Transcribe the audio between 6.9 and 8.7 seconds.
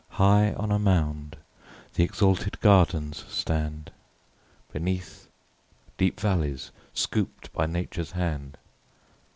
scoop'd by Nature's hand.